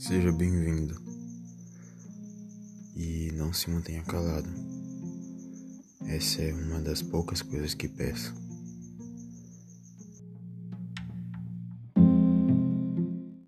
[0.00, 0.98] Seja bem-vindo.
[2.96, 4.48] E não se mantenha calado.
[6.06, 8.34] Essa é uma das poucas coisas que peço.